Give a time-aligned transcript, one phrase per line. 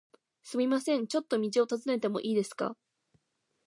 [0.41, 2.75] すみません、ちょっと道を尋ねてもいいですか？